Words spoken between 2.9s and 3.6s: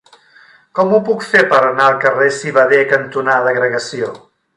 cantonada